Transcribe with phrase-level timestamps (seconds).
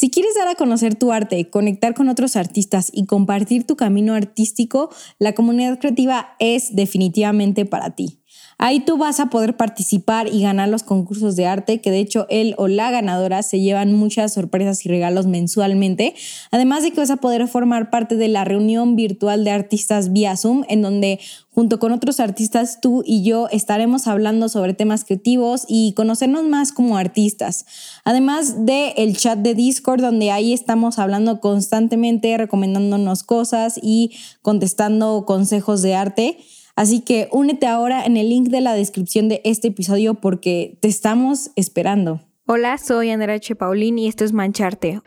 [0.00, 4.14] Si quieres dar a conocer tu arte, conectar con otros artistas y compartir tu camino
[4.14, 4.88] artístico,
[5.18, 8.19] la comunidad creativa es definitivamente para ti.
[8.62, 12.26] Ahí tú vas a poder participar y ganar los concursos de arte, que de hecho
[12.28, 16.14] él o la ganadora se llevan muchas sorpresas y regalos mensualmente.
[16.50, 20.36] Además de que vas a poder formar parte de la reunión virtual de artistas vía
[20.36, 21.20] Zoom, en donde
[21.54, 26.72] junto con otros artistas tú y yo estaremos hablando sobre temas creativos y conocernos más
[26.72, 27.64] como artistas.
[28.04, 35.24] Además de el chat de Discord, donde ahí estamos hablando constantemente, recomendándonos cosas y contestando
[35.24, 36.36] consejos de arte.
[36.80, 40.88] Así que únete ahora en el link de la descripción de este episodio porque te
[40.88, 42.22] estamos esperando.
[42.46, 43.54] Hola, soy Andrea H.
[43.54, 45.02] Paulín y esto es Mancharte.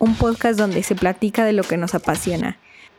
[0.00, 2.58] Un podcast donde se platica de lo que nos apasiona,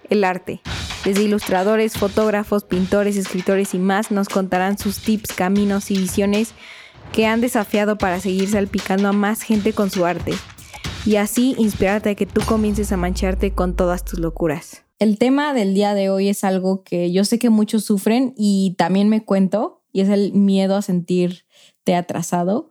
[0.09, 0.61] el arte.
[1.03, 6.53] Desde ilustradores, fotógrafos, pintores, escritores y más nos contarán sus tips, caminos y visiones
[7.11, 10.31] que han desafiado para seguir salpicando a más gente con su arte.
[11.05, 14.85] Y así inspirarte a que tú comiences a mancharte con todas tus locuras.
[15.01, 18.75] El tema del día de hoy es algo que yo sé que muchos sufren y
[18.77, 22.69] también me cuento, y es el miedo a sentirte atrasado.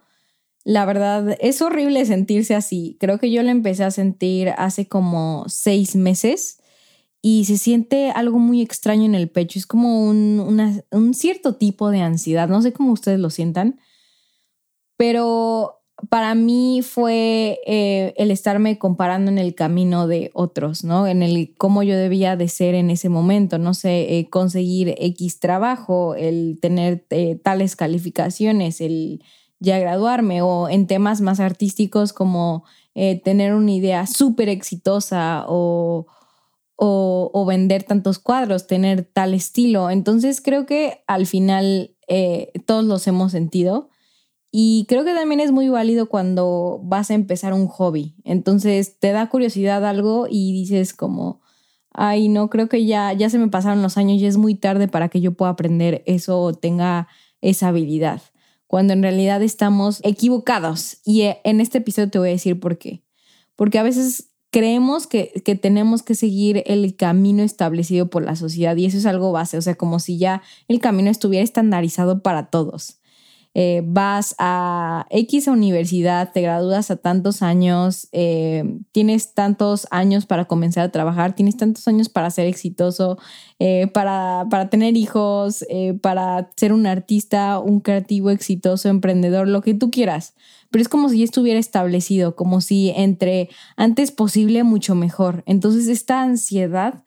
[0.62, 2.96] La verdad, es horrible sentirse así.
[3.00, 6.60] Creo que yo lo empecé a sentir hace como seis meses
[7.20, 9.58] y se siente algo muy extraño en el pecho.
[9.58, 12.48] Es como un, un cierto tipo de ansiedad.
[12.48, 13.80] No sé cómo ustedes lo sientan,
[14.96, 21.06] pero para mí fue eh, el estarme comparando en el camino de otros, ¿no?
[21.06, 25.40] En el cómo yo debía de ser en ese momento, no sé, eh, conseguir X
[25.40, 29.22] trabajo, el tener eh, tales calificaciones, el
[29.58, 32.64] ya graduarme o en temas más artísticos como
[33.24, 36.06] tener una idea súper exitosa o,
[36.76, 39.90] o, o, vender tantos cuadros, tener tal estilo.
[39.90, 41.94] Entonces creo que al final
[42.66, 43.90] todos los hemos sentido
[44.52, 48.16] y creo que también es muy válido cuando vas a empezar un hobby.
[48.24, 51.40] Entonces te da curiosidad algo y dices como,
[51.92, 54.88] ay, no, creo que ya, ya se me pasaron los años y es muy tarde
[54.88, 57.06] para que yo pueda aprender eso o tenga
[57.40, 58.22] esa habilidad.
[58.66, 60.98] Cuando en realidad estamos equivocados.
[61.04, 63.02] Y eh, en este episodio te voy a decir por qué.
[63.54, 68.76] Porque a veces creemos que, que tenemos que seguir el camino establecido por la sociedad
[68.76, 72.50] y eso es algo base, o sea, como si ya el camino estuviera estandarizado para
[72.50, 72.99] todos.
[73.52, 78.62] Eh, vas a X universidad, te gradúas a tantos años, eh,
[78.92, 83.18] tienes tantos años para comenzar a trabajar, tienes tantos años para ser exitoso,
[83.58, 85.64] eh, para, para, tener hijos,
[86.00, 90.34] para ser un artista, un creativo exitoso, emprendedor, lo que tú quieras.
[90.70, 95.42] Pero es como si ya estuviera establecido, como si entre antes posible, mucho mejor.
[95.46, 97.02] Entonces esta ansiedad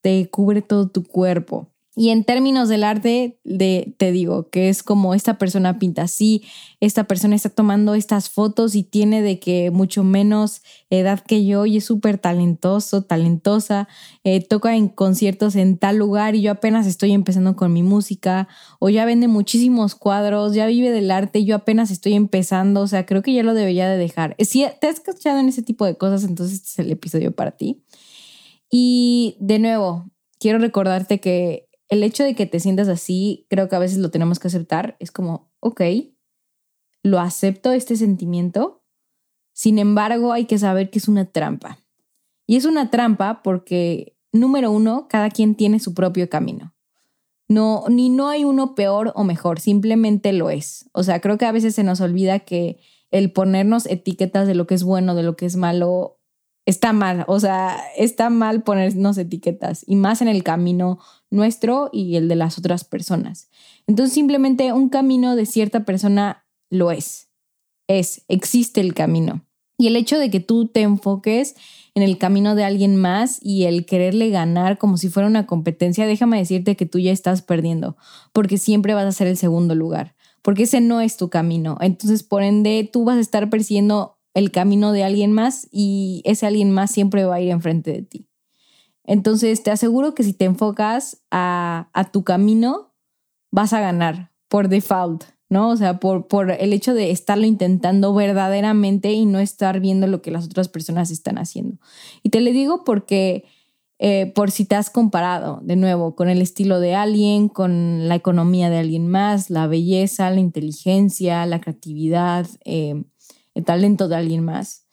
[0.00, 1.71] te cubre todo tu cuerpo.
[1.94, 6.42] Y en términos del arte, de, te digo que es como esta persona pinta así,
[6.80, 11.66] esta persona está tomando estas fotos y tiene de que mucho menos edad que yo
[11.66, 13.88] y es súper talentoso, talentosa,
[14.24, 18.48] eh, toca en conciertos en tal lugar y yo apenas estoy empezando con mi música,
[18.78, 22.86] o ya vende muchísimos cuadros, ya vive del arte y yo apenas estoy empezando, o
[22.86, 24.34] sea, creo que ya lo debería de dejar.
[24.38, 27.50] Si te has escuchado en ese tipo de cosas, entonces este es el episodio para
[27.50, 27.84] ti.
[28.70, 33.76] Y de nuevo, quiero recordarte que el hecho de que te sientas así, creo que
[33.76, 34.96] a veces lo tenemos que aceptar.
[34.98, 35.82] Es como, ok,
[37.02, 38.82] lo acepto este sentimiento.
[39.52, 41.80] Sin embargo, hay que saber que es una trampa.
[42.46, 46.74] Y es una trampa porque, número uno, cada quien tiene su propio camino.
[47.46, 50.88] No, ni no hay uno peor o mejor, simplemente lo es.
[50.94, 52.78] O sea, creo que a veces se nos olvida que
[53.10, 56.21] el ponernos etiquetas de lo que es bueno, de lo que es malo,
[56.66, 60.98] está mal, o sea, está mal ponernos etiquetas y más en el camino
[61.30, 63.48] nuestro y el de las otras personas.
[63.86, 67.30] Entonces simplemente un camino de cierta persona lo es,
[67.88, 69.44] es, existe el camino.
[69.78, 71.56] Y el hecho de que tú te enfoques
[71.94, 76.06] en el camino de alguien más y el quererle ganar como si fuera una competencia,
[76.06, 77.96] déjame decirte que tú ya estás perdiendo,
[78.32, 81.78] porque siempre vas a ser el segundo lugar, porque ese no es tu camino.
[81.80, 86.46] Entonces, por ende, tú vas a estar persiguiendo el camino de alguien más y ese
[86.46, 88.28] alguien más siempre va a ir enfrente de ti.
[89.04, 92.94] Entonces te aseguro que si te enfocas a, tu camino,
[93.50, 95.70] vas a ganar por default, ¿no?
[95.70, 100.22] O sea, por, por el hecho de estarlo intentando verdaderamente y no estar viendo lo
[100.22, 101.78] que las otras personas están haciendo.
[102.22, 103.44] Y te lo digo porque...
[104.04, 108.16] Eh, por si te has comparado de nuevo con el estilo de alguien, con la
[108.16, 113.04] economía de alguien más, la belleza, la inteligencia, la creatividad, eh,
[113.54, 114.86] el talento de alguien más.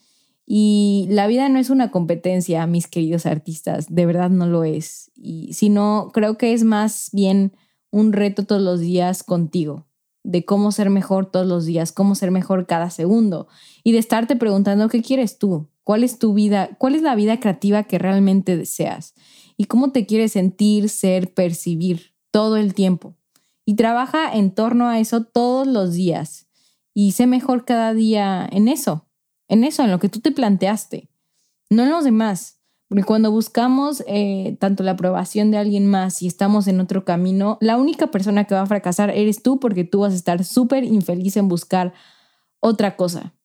[0.46, 5.12] Y la vida no es una competencia, mis queridos artistas, de verdad no lo es.
[5.16, 7.54] Y sino creo que es más bien
[7.92, 9.86] un reto todos los días contigo.
[10.24, 13.48] de cómo ser mejor todos los días, cómo ser mejor cada segundo
[13.86, 17.40] y de estarte preguntando qué quieres tú, cuál es tu vida, cuál es la vida
[17.40, 19.16] creativa que realmente deseas
[19.56, 23.16] y cómo te quieres sentir, ser, percibir todo el tiempo.
[23.66, 26.49] Y trabaja en torno a eso todos los días
[26.94, 29.08] y sé mejor cada día en eso,
[29.48, 31.10] en eso, en lo que tú te planteaste,
[31.70, 32.58] no en los demás.
[32.88, 37.60] Porque cuando buscamos eh, tanto la aprobación de alguien más y estamos en otro camino,
[37.62, 40.84] la única persona que va a fracasar eres tú porque tú vas a estar súper
[40.84, 41.94] infeliz en buscar
[42.60, 43.36] otra cosa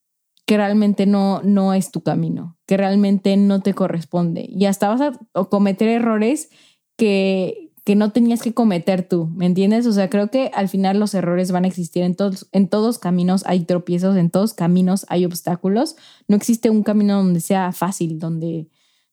[0.46, 4.46] que realmente no, no es tu camino, que realmente no te corresponde.
[4.48, 6.50] Y hasta vas a cometer errores
[6.96, 9.86] que, que no tenías que cometer tú, ¿me entiendes?
[9.86, 12.98] O sea, creo que al final los errores van a existir en todos, en todos
[12.98, 15.96] caminos, hay tropiezos, en todos caminos hay obstáculos.
[16.26, 18.68] No existe un camino donde sea fácil, donde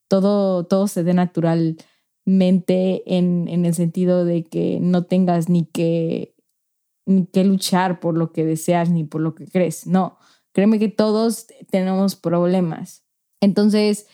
[0.08, 1.82] todo, todo se dé naturalmente
[3.06, 6.34] en, en el sentido de que no tengas ni que,
[7.04, 9.86] ni que luchar por lo que deseas ni por lo que crees.
[9.86, 10.16] No,
[10.52, 13.04] créeme que todos tenemos problemas.
[13.42, 14.06] Entonces,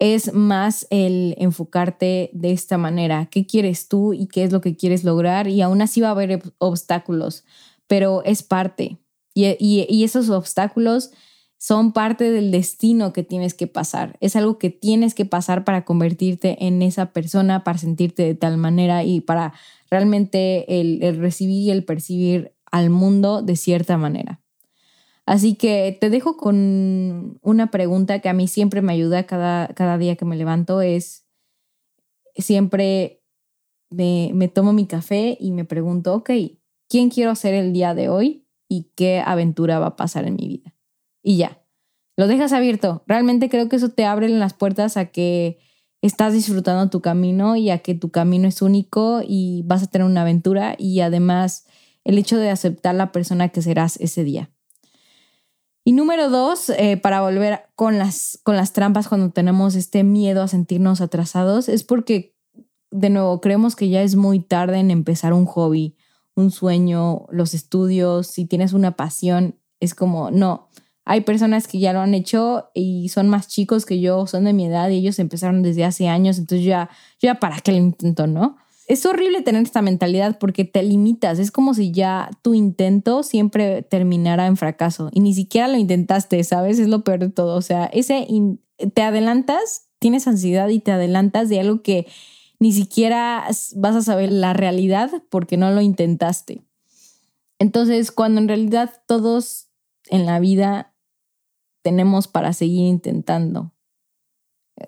[0.00, 3.26] es más el enfocarte de esta manera.
[3.26, 5.46] ¿Qué quieres tú y qué es lo que quieres lograr?
[5.46, 7.44] Y aún así va a haber obstáculos,
[7.86, 8.98] pero es parte.
[9.34, 11.12] Y, y, esos obstáculos
[11.58, 14.16] son parte del destino que tienes que pasar.
[14.20, 18.56] Es algo que tienes que pasar para convertirte en esa persona, para sentirte de tal
[18.56, 19.52] manera y para
[19.90, 24.40] realmente el, recibir y el percibir al mundo de cierta manera.
[25.30, 29.96] Así que te dejo con una pregunta que a mí siempre me ayuda cada, cada
[29.96, 30.80] día que me levanto.
[30.80, 31.24] Es
[32.34, 33.22] siempre
[33.90, 36.30] me, me tomo mi café y me pregunto, ok,
[36.88, 40.48] ¿quién quiero ser el día de hoy y qué aventura va a pasar en mi
[40.48, 40.74] vida?
[41.22, 41.62] y ya.
[42.16, 43.04] Lo dejas abierto.
[43.06, 45.58] Realmente creo que eso te abre las puertas a que
[46.02, 50.06] estás disfrutando tu camino y a que tu camino es único y vas a tener
[50.06, 51.66] una aventura y además
[52.02, 54.50] el hecho de aceptar la persona que serás ese día.
[55.90, 60.40] Y número dos, eh, para volver con las, con las trampas cuando tenemos este miedo
[60.40, 62.36] a sentirnos atrasados, es porque,
[62.92, 65.96] de nuevo, creemos que ya es muy tarde en empezar un hobby,
[66.36, 70.68] un sueño, los estudios, si tienes una pasión, es como, no,
[71.04, 74.52] hay personas que ya lo han hecho y son más chicos que yo, son de
[74.52, 76.88] mi edad y ellos empezaron desde hace años, entonces ya,
[77.18, 78.58] ya para qué lo intento, ¿no?
[78.90, 83.82] Es horrible tener esta mentalidad porque te limitas, es como si ya tu intento siempre
[83.82, 86.80] terminara en fracaso y ni siquiera lo intentaste, ¿sabes?
[86.80, 88.26] Es lo peor de todo, o sea, ese
[88.92, 92.08] te adelantas, tienes ansiedad y te adelantas de algo que
[92.58, 93.46] ni siquiera
[93.76, 96.64] vas a saber la realidad porque no lo intentaste.
[97.60, 99.68] Entonces, cuando en realidad todos
[100.08, 100.96] en la vida
[101.82, 103.72] tenemos para seguir intentando.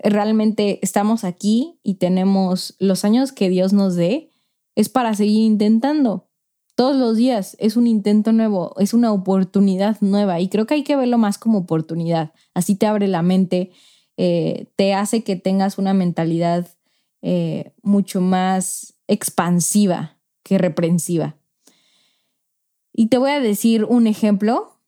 [0.02, 4.30] Realmente estamos aquí y tenemos los años que Dios nos dé,
[4.74, 6.28] es para seguir intentando.
[6.74, 10.84] Todos los días es un intento nuevo, es una oportunidad nueva y creo que hay
[10.84, 12.32] que verlo más como oportunidad.
[12.54, 13.72] Así te abre la mente,
[14.16, 16.66] eh, te hace que tengas una mentalidad
[17.20, 21.36] eh, mucho más expansiva que reprensiva.
[22.92, 24.78] Y te voy a decir un ejemplo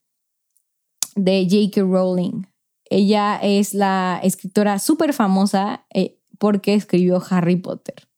[1.15, 1.83] de J.K.
[1.83, 2.47] Rowling.
[2.94, 8.08] Ella es la escritora súper famosa eh, porque escribió Harry Potter.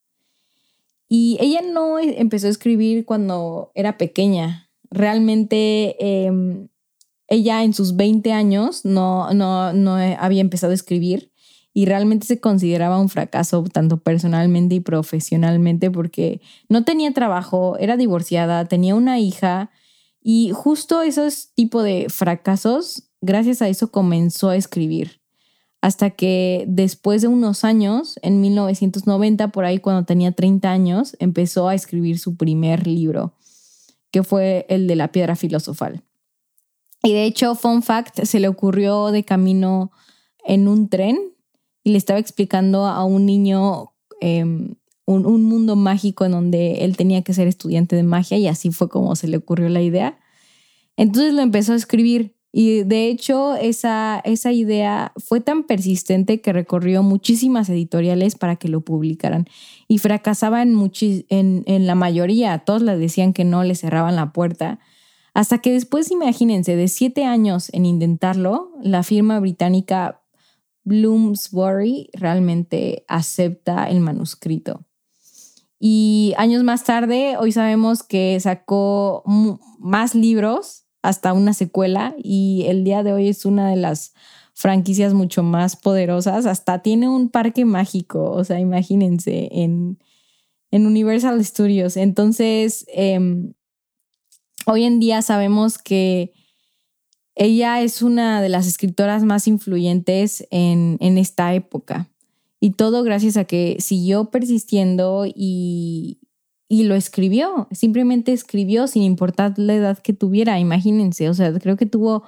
[1.08, 4.70] Y ella no empezó a escribir cuando era pequeña.
[4.90, 6.68] Realmente em,
[7.26, 11.32] ella en sus 20 años no, no, no había empezado a escribir
[11.72, 17.96] y realmente se consideraba un fracaso tanto personalmente y profesionalmente porque no tenía trabajo, era
[17.96, 19.70] divorciada, tenía una hija
[20.20, 25.20] y justo esos tipo de fracasos, gracias a eso comenzó a escribir.
[25.80, 31.68] Hasta que después de unos años, en 1990, por ahí cuando tenía 30 años, empezó
[31.68, 33.34] a escribir su primer libro,
[34.10, 36.02] que fue el de la piedra filosofal.
[37.02, 39.92] Y de hecho, fun fact, se le ocurrió de camino
[40.44, 41.18] en un tren
[41.84, 44.74] y le estaba explicando a un niño em,
[45.06, 48.88] un, mundo mágico en donde él tenía que ser estudiante de magia y así fue
[48.88, 50.18] como se le ocurrió la idea.
[50.96, 56.52] Entonces lo empezó a escribir y de hecho esa, esa idea fue tan persistente que
[56.52, 59.46] recorrió muchísimas editoriales para que lo publicaran
[59.88, 60.74] y fracasaba en,
[61.28, 64.78] en, la mayoría, todos le decían que no, le cerraban la puerta.
[65.34, 70.22] Hasta que después, imagínense, de siete años en intentarlo, la firma británica
[70.84, 74.86] Bloomsbury realmente acepta el manuscrito.
[75.78, 79.22] Y años más tarde, hoy sabemos que sacó
[79.78, 84.12] más libros, hasta una secuela, y el día de hoy es una de las
[84.54, 86.46] franquicias mucho más poderosas.
[86.46, 89.98] Hasta tiene un parque mágico, o sea, imagínense, en,
[90.70, 91.96] en Universal Studios.
[91.96, 93.52] Entonces, em,
[94.66, 96.32] hoy en día sabemos que
[97.34, 102.08] ella es una de las escritoras más influyentes en, en esta época.
[102.58, 106.18] Y todo gracias a que siguió persistiendo y,
[106.68, 107.68] y lo escribió.
[107.70, 110.58] Simplemente escribió sin importar la edad que tuviera.
[110.58, 112.24] Imagínense, o sea, creo que tuvo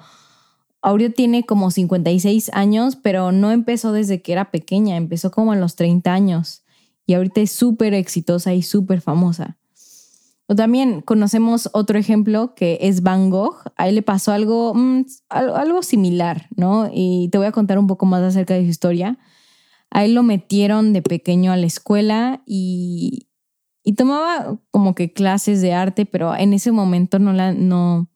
[0.81, 5.57] Aureo tiene como 56 años, pero no empezó desde que era pequeña, empezó como a
[5.57, 6.63] los 30 años
[7.05, 9.57] y ahorita es súper exitosa y súper famosa.
[10.47, 13.55] O también conocemos otro ejemplo que es Van Gogh.
[13.75, 16.89] A le pasó algo, mm, algo similar, ¿no?
[16.91, 19.19] Y te voy a contar un poco más acerca de su historia.
[19.91, 23.28] A él lo metieron de pequeño a la escuela y,
[23.89, 28.07] y tomaba como que clases de arte, pero en ese momento no, la, no,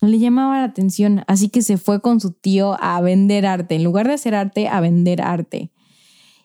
[0.00, 3.76] no le llamaba la atención, así que se fue con su tío a vender arte,
[3.76, 5.70] en lugar de hacer arte, a vender arte.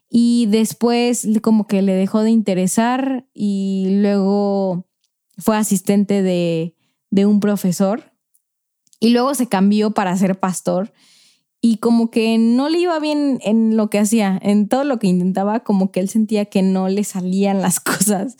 [0.08, 4.86] Y después como que le dejó de interesar y luego
[5.39, 6.75] fue asistente de,
[7.10, 8.13] de un profesor.
[9.00, 10.94] Y luego se cambió para ser pastor.
[11.60, 15.08] Y como que no le iba bien en lo que hacía, en todo lo que
[15.08, 18.38] intentaba, como que él sentía que no le salían las cosas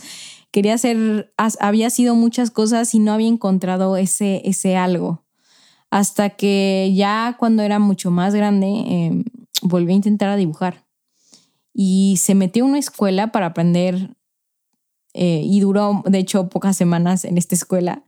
[0.55, 5.25] quería hacer, había sido muchas cosas y no había encontrado ese, ese algo.
[5.89, 9.24] Hasta que ya cuando era mucho más grande, eh,
[9.63, 10.85] volví a intentar a dibujar.
[11.74, 14.15] Y se metió a una escuela para aprender,
[15.13, 18.05] eh, y duró, de hecho, pocas semanas en esta escuela.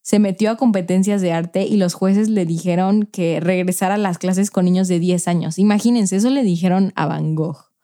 [0.00, 4.16] Se metió a competencias de arte y los jueces le dijeron que regresara a las
[4.16, 5.58] clases con niños de 10 años.
[5.58, 7.74] Imagínense, eso le dijeron a Van Gogh.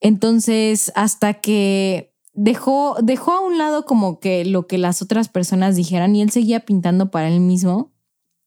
[0.00, 2.09] Entonces, hasta que
[2.42, 6.30] dejó, dejó a un lado como que lo que las otras personas dijeran y él
[6.30, 7.92] seguía pintando para él mismo.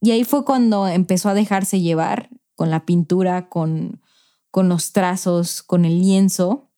[0.01, 4.01] Y ahí fue cuando empezó a dejarse llevar con la pintura, con,
[4.49, 6.71] con los trazos, con el lienzo.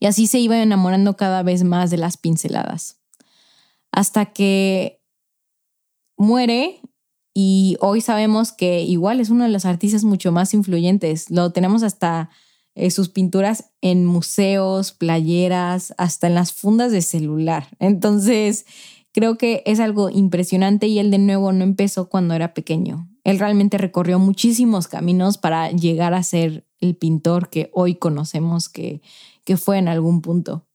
[0.00, 3.00] Y así se iba enamorando cada vez más de las pinceladas.
[3.92, 5.00] Hasta que
[6.16, 6.80] muere
[7.32, 11.30] y hoy sabemos que igual es uno de los artistas mucho más influyentes.
[11.30, 12.30] Lo tenemos hasta
[12.74, 17.68] eh, sus pinturas en museos, playeras, hasta en las fundas de celular.
[17.78, 18.66] Entonces,
[19.12, 23.08] creo que es algo impresionante y él de nuevo no empezó cuando era pequeño.
[23.22, 29.00] Él realmente recorrió muchísimos caminos para llegar a ser el pintor que hoy conocemos que,
[29.44, 30.66] que fue en algún punto.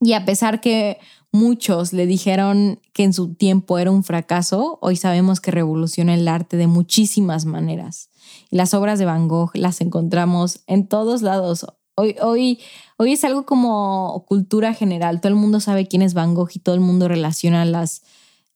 [0.00, 0.98] Y a pesar que
[1.32, 6.26] muchos le dijeron que en su tiempo era un fracaso, hoy sabemos que revoluciona el
[6.28, 8.10] arte de muchísimas maneras.
[8.50, 11.66] Las obras de Van Gogh las encontramos en todos lados.
[11.94, 12.60] Hoy, hoy,
[12.96, 15.20] hoy es algo como cultura general.
[15.20, 18.02] Todo el mundo sabe quién es Van Gogh y todo el mundo relaciona las,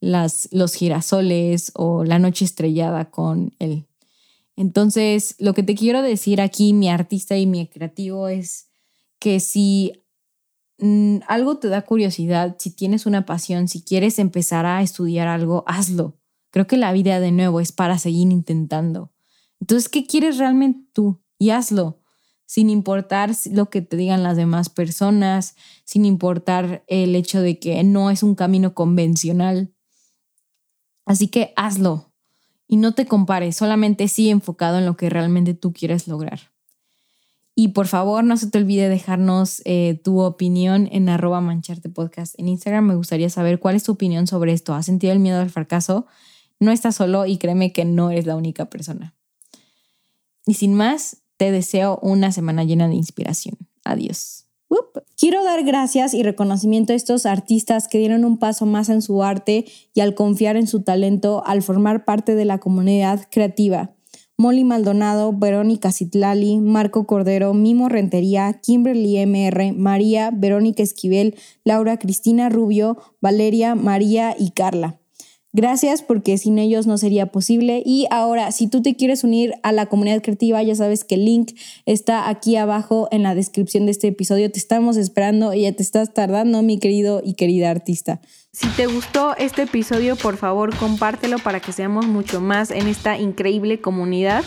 [0.00, 3.86] las, los girasoles o la noche estrellada con él.
[4.56, 8.68] Entonces, lo que te quiero decir aquí, mi artista y mi creativo, es
[9.18, 10.03] que si
[10.78, 15.64] mm, algo te da curiosidad, si tienes una pasión, si quieres empezar a estudiar algo,
[15.66, 16.18] hazlo.
[16.50, 19.12] Creo que la vida de nuevo es para seguir intentando.
[19.60, 21.20] Entonces, ¿qué quieres realmente tú?
[21.38, 22.00] Y hazlo,
[22.46, 27.82] sin importar lo que te digan las demás personas, sin importar el hecho de que
[27.82, 29.74] no es un camino convencional.
[31.06, 32.12] Así que hazlo
[32.66, 36.53] y no te compares, solamente sí enfocado en lo que realmente tú quieres lograr.
[37.56, 41.40] Y por favor, no se te olvide dejarnos eh, tu opinión en arroba
[41.94, 42.86] podcast en Instagram.
[42.86, 44.74] Me gustaría saber cuál es tu opinión sobre esto.
[44.74, 46.06] ¿Has sentido el miedo al fracaso?
[46.58, 49.14] No estás solo y créeme que no eres la única persona.
[50.46, 53.56] Y sin más, te deseo una semana llena de inspiración.
[53.84, 54.44] Adiós.
[55.16, 59.22] Quiero dar gracias y reconocimiento a estos artistas que dieron un paso más en su
[59.22, 63.94] arte y al confiar en su talento al formar parte de la comunidad creativa.
[64.36, 72.48] Molly Maldonado, Verónica Citlali, Marco Cordero, Mimo Rentería, Kimberly MR, María, Verónica Esquivel, Laura Cristina
[72.48, 74.98] Rubio, Valeria, María y Carla.
[75.56, 77.80] Gracias porque sin ellos no sería posible.
[77.86, 81.24] Y ahora, si tú te quieres unir a la comunidad creativa, ya sabes que el
[81.24, 81.52] link
[81.86, 84.50] está aquí abajo en la descripción de este episodio.
[84.50, 88.20] Te estamos esperando y ya te estás tardando, mi querido y querida artista.
[88.50, 93.16] Si te gustó este episodio, por favor, compártelo para que seamos mucho más en esta
[93.16, 94.42] increíble comunidad.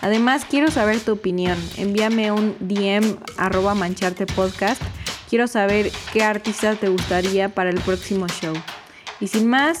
[0.00, 1.58] Además, quiero saber tu opinión.
[1.76, 4.80] Envíame un DM arroba mancharte podcast.
[5.28, 8.54] Quiero saber qué artista te gustaría para el próximo show.
[9.20, 9.80] Y sin más,